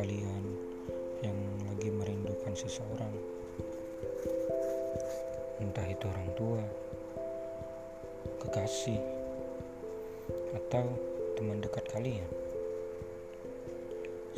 kalian 0.00 0.44
yang 1.20 1.36
lagi 1.68 1.92
merindukan 1.92 2.56
seseorang, 2.56 3.12
entah 5.60 5.84
itu 5.84 6.08
orang 6.08 6.28
tua, 6.40 6.64
kekasih, 8.40 8.96
atau 10.56 10.88
teman 11.36 11.60
dekat 11.60 11.84
kalian, 11.92 12.24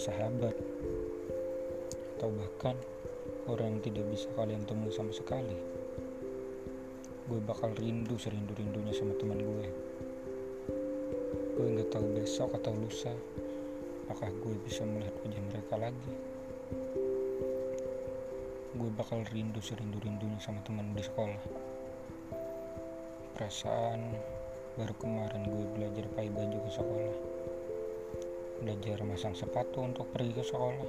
sahabat, 0.00 0.56
atau 2.16 2.32
bahkan 2.32 2.80
orang 3.44 3.76
yang 3.76 3.84
tidak 3.84 4.08
bisa 4.16 4.32
kalian 4.40 4.64
temui 4.64 4.88
sama 4.88 5.12
sekali. 5.12 5.60
Gue 7.28 7.40
bakal 7.44 7.76
rindu 7.76 8.16
serindu-rindunya 8.16 8.96
sama 8.96 9.12
teman 9.20 9.36
gue. 9.36 9.68
Gue 11.52 11.66
nggak 11.76 11.92
tahu 11.92 12.16
besok 12.16 12.48
atau 12.56 12.72
lusa 12.72 13.12
apakah 14.10 14.26
gue 14.42 14.58
bisa 14.66 14.82
melihat 14.82 15.14
wajah 15.22 15.42
mereka 15.54 15.74
lagi. 15.78 16.12
Gue 18.74 18.90
bakal 18.98 19.22
rindu 19.30 19.62
serindu-rindunya 19.62 20.34
sama 20.42 20.58
teman 20.66 20.90
di 20.98 21.02
sekolah. 21.06 21.38
Perasaan 23.38 24.18
baru 24.74 24.94
kemarin 24.98 25.46
gue 25.46 25.62
belajar 25.78 26.10
pakai 26.18 26.26
baju 26.26 26.58
ke 26.58 26.70
sekolah. 26.74 27.16
Belajar 28.66 28.98
masang 29.06 29.38
sepatu 29.38 29.78
untuk 29.86 30.10
pergi 30.10 30.34
ke 30.34 30.42
sekolah. 30.42 30.88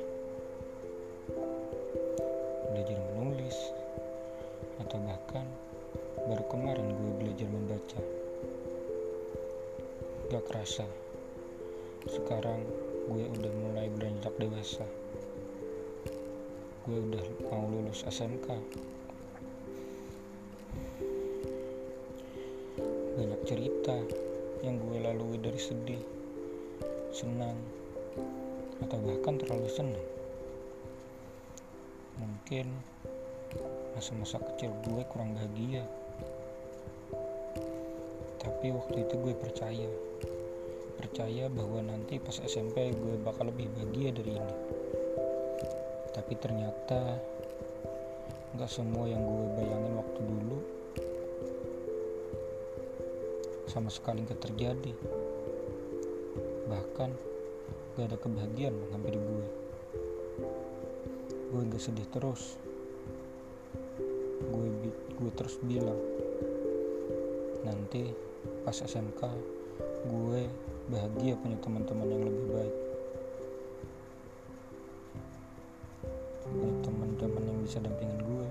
Belajar 2.74 2.98
menulis 3.14 3.58
atau 4.82 4.98
bahkan 4.98 5.46
baru 6.26 6.46
kemarin 6.50 6.90
gue 6.90 7.12
belajar 7.22 7.48
membaca. 7.54 8.02
Gak 10.34 10.44
kerasa. 10.50 10.90
Sekarang 12.10 12.66
gue 13.10 13.24
udah 13.26 13.54
mulai 13.66 13.88
beranjak 13.90 14.34
dewasa. 14.38 14.86
Gue 16.86 16.98
udah 16.98 17.26
mau 17.50 17.66
lulus 17.66 18.06
SMK. 18.06 18.48
Banyak 23.18 23.42
cerita 23.46 23.96
yang 24.62 24.78
gue 24.78 24.98
lalui 25.02 25.42
dari 25.42 25.58
sedih, 25.58 26.02
senang, 27.10 27.58
atau 28.86 28.98
bahkan 29.02 29.42
terlalu 29.42 29.70
senang. 29.70 30.08
Mungkin 32.22 32.70
masa-masa 33.98 34.38
kecil 34.38 34.74
gue 34.86 35.02
kurang 35.10 35.34
bahagia. 35.34 35.86
Tapi 38.42 38.74
waktu 38.74 39.06
itu 39.06 39.16
gue 39.22 39.34
percaya 39.38 39.90
percaya 40.94 41.48
bahwa 41.48 41.80
nanti 41.82 42.20
pas 42.20 42.36
SMP 42.38 42.92
gue 42.92 43.16
bakal 43.22 43.50
lebih 43.50 43.72
bahagia 43.74 44.12
dari 44.12 44.32
ini. 44.36 44.56
Tapi 46.12 46.34
ternyata 46.38 47.20
nggak 48.52 48.72
semua 48.72 49.08
yang 49.08 49.24
gue 49.24 49.46
bayangin 49.56 49.94
waktu 49.96 50.20
dulu 50.22 50.58
sama 53.72 53.88
sekali 53.88 54.28
gak 54.28 54.44
terjadi. 54.44 54.92
Bahkan 56.68 57.10
gak 57.96 58.06
ada 58.12 58.18
kebahagiaan 58.20 58.76
menghampiri 58.76 59.16
gue. 59.16 59.46
Gue 61.56 61.62
gak 61.72 61.80
sedih 61.80 62.08
terus. 62.12 62.60
Gue 64.52 64.68
gue 64.92 65.32
terus 65.40 65.56
bilang 65.64 65.96
nanti 67.64 68.12
pas 68.66 68.74
SMK 68.74 69.22
gue 70.10 70.42
bahagia 70.92 71.40
punya 71.40 71.56
teman-teman 71.64 72.08
yang 72.12 72.24
lebih 72.28 72.46
baik. 72.52 72.76
Punya 76.44 76.74
teman-teman 76.84 77.44
yang 77.48 77.60
bisa 77.64 77.78
dampingin 77.80 78.20
gue. 78.20 78.48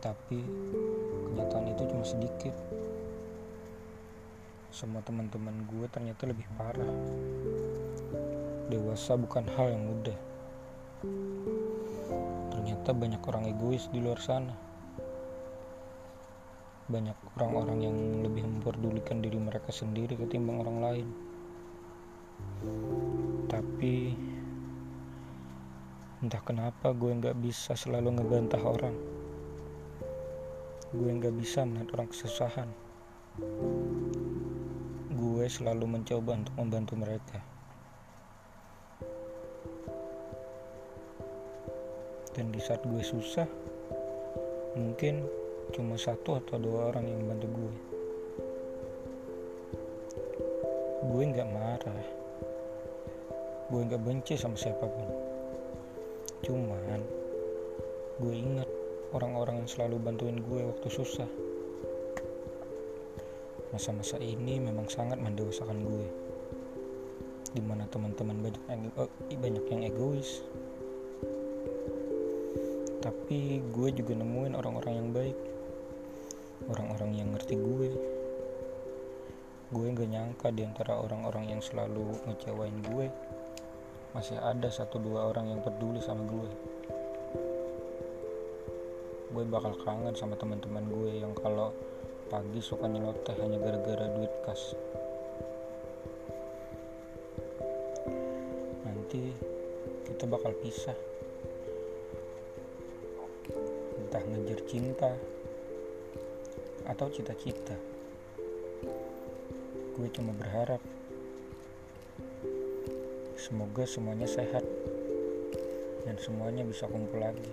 Tapi 0.00 0.40
kenyataan 1.28 1.66
itu 1.76 1.82
cuma 1.92 2.04
sedikit. 2.08 2.56
Semua 4.72 5.04
teman-teman 5.04 5.68
gue 5.68 5.86
ternyata 5.92 6.24
lebih 6.24 6.48
parah. 6.56 6.94
Dewasa 8.72 9.20
bukan 9.20 9.44
hal 9.44 9.76
yang 9.76 9.84
mudah. 9.92 10.18
Ternyata 12.48 12.96
banyak 12.96 13.20
orang 13.28 13.44
egois 13.44 13.92
di 13.92 14.00
luar 14.00 14.16
sana 14.24 14.69
banyak 16.90 17.14
orang-orang 17.38 17.78
yang 17.86 17.96
lebih 18.26 18.42
memperdulikan 18.42 19.22
diri 19.22 19.38
mereka 19.38 19.70
sendiri 19.70 20.18
ketimbang 20.18 20.58
orang 20.66 20.78
lain. 20.82 21.08
Tapi 23.46 23.94
entah 26.20 26.42
kenapa 26.42 26.90
gue 26.92 27.14
nggak 27.14 27.38
bisa 27.38 27.78
selalu 27.78 28.18
ngebantah 28.18 28.60
orang. 28.60 28.96
Gue 30.90 31.10
nggak 31.14 31.34
bisa 31.38 31.62
melihat 31.62 31.94
orang 31.94 32.10
kesusahan. 32.10 32.68
Gue 35.14 35.46
selalu 35.46 35.86
mencoba 35.86 36.42
untuk 36.42 36.54
membantu 36.58 36.94
mereka. 36.98 37.38
Dan 42.34 42.50
di 42.50 42.60
saat 42.62 42.82
gue 42.82 43.02
susah, 43.02 43.46
mungkin 44.74 45.26
cuma 45.70 45.94
satu 45.94 46.34
atau 46.42 46.58
dua 46.58 46.90
orang 46.90 47.06
yang 47.06 47.22
bantu 47.30 47.46
gue. 47.46 47.74
Gue 51.10 51.22
nggak 51.30 51.48
marah. 51.54 52.02
Gue 53.70 53.80
nggak 53.86 54.02
benci 54.02 54.34
sama 54.34 54.58
siapa 54.58 54.82
pun. 54.82 55.08
Cuman 56.42 57.00
gue 58.18 58.34
ingat 58.34 58.68
orang-orang 59.14 59.62
yang 59.62 59.70
selalu 59.70 59.96
bantuin 60.02 60.42
gue 60.42 60.60
waktu 60.66 60.88
susah. 60.90 61.30
Masa-masa 63.70 64.18
ini 64.18 64.58
memang 64.58 64.90
sangat 64.90 65.22
mendewasakan 65.22 65.86
gue. 65.86 66.06
Di 67.54 67.62
mana 67.62 67.86
teman-teman 67.86 68.42
banyak 68.42 68.64
yang, 68.66 68.82
oh, 68.98 69.10
banyak 69.30 69.64
yang 69.70 69.82
egois. 69.86 70.42
Tapi 73.00 73.62
gue 73.70 73.88
juga 73.94 74.18
nemuin 74.18 74.58
orang-orang 74.58 74.94
yang 74.98 75.08
baik 75.14 75.59
orang-orang 76.70 77.10
yang 77.18 77.28
ngerti 77.34 77.58
gue. 77.58 77.90
Gue 79.70 79.86
gak 79.94 80.10
nyangka 80.10 80.48
di 80.54 80.62
antara 80.66 80.98
orang-orang 80.98 81.54
yang 81.54 81.62
selalu 81.62 82.14
ngecewain 82.26 82.78
gue 82.86 83.06
masih 84.10 84.34
ada 84.42 84.66
satu 84.66 84.98
dua 84.98 85.30
orang 85.30 85.54
yang 85.54 85.60
peduli 85.62 86.02
sama 86.02 86.26
gue. 86.26 86.50
Gue 89.30 89.44
bakal 89.46 89.78
kangen 89.86 90.14
sama 90.18 90.34
teman-teman 90.34 90.82
gue 90.90 91.22
yang 91.22 91.30
kalau 91.38 91.70
pagi 92.26 92.58
suka 92.58 92.90
nyeloteh 92.90 93.34
hanya 93.38 93.62
gara-gara 93.62 94.10
duit 94.10 94.32
kas. 94.42 94.74
Nanti 98.82 99.30
kita 100.10 100.26
bakal 100.26 100.50
pisah. 100.58 100.98
Entah 104.02 104.22
ngejar 104.26 104.60
cinta 104.66 105.14
atau 106.88 107.10
cita-cita. 107.12 107.76
Gue 109.96 110.08
cuma 110.16 110.32
berharap 110.32 110.80
semoga 113.36 113.84
semuanya 113.84 114.24
sehat 114.24 114.64
dan 116.08 116.16
semuanya 116.16 116.64
bisa 116.64 116.88
kumpul 116.88 117.20
lagi. 117.20 117.52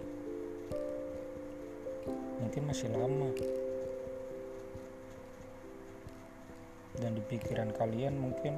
Mungkin 2.40 2.64
masih 2.68 2.88
lama. 2.94 3.32
Dan 6.98 7.14
di 7.14 7.22
pikiran 7.22 7.76
kalian 7.78 8.16
mungkin 8.18 8.58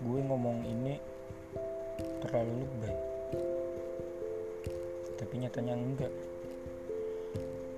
gue 0.00 0.20
ngomong 0.20 0.64
ini 0.68 1.00
terlalu 2.22 2.62
lebay. 2.62 2.96
Tapi 5.18 5.34
nyatanya 5.40 5.74
enggak. 5.74 6.12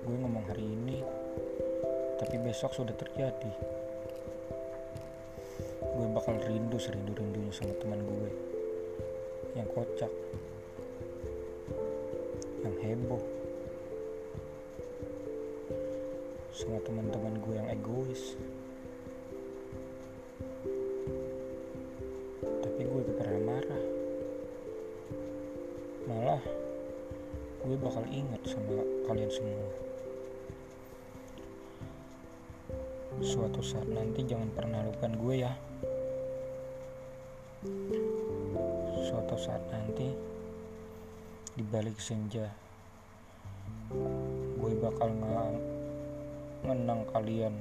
Gue 0.03 0.15
ngomong 0.19 0.43
hari 0.51 0.67
ini 0.67 0.99
tapi 2.23 2.39
besok 2.39 2.71
sudah 2.71 2.95
terjadi. 2.95 3.51
Gue 5.83 6.07
bakal 6.15 6.39
rindu 6.39 6.79
serindu-rindunya 6.79 7.51
sama 7.51 7.75
teman 7.83 7.99
gue. 7.99 8.31
Yang 9.59 9.67
kocak. 9.75 10.13
Yang 12.63 12.75
heboh. 12.79 13.23
Sama 16.55 16.79
teman-teman 16.87 17.43
gue 17.43 17.55
yang 17.59 17.67
egois. 17.67 18.39
Tapi 22.39 22.81
gue 22.87 23.03
gak 23.03 23.17
pernah 23.19 23.41
marah. 23.51 23.83
Malah 26.07 26.43
gue 27.67 27.75
bakal 27.83 28.07
ingat 28.07 28.39
sama 28.47 28.79
kalian 29.11 29.27
semua 29.27 29.92
Suatu 33.23 33.63
saat 33.63 33.87
nanti 33.87 34.27
jangan 34.27 34.51
pernah 34.51 34.83
lupakan 34.83 35.15
gue 35.15 35.35
ya. 35.47 35.51
Suatu 39.07 39.39
saat 39.39 39.63
nanti 39.71 40.11
di 41.55 41.63
balik 41.63 41.95
senja 42.03 42.51
gue 44.63 44.73
bakal 44.79 45.09
menang 46.63 47.01
kalian 47.15 47.53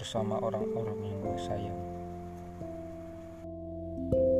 bersama 0.00 0.40
orang-orang 0.40 0.98
yang 1.04 1.18
gue 1.20 1.38
sayang. 1.40 1.80
thank 4.10 4.14
you 4.14 4.39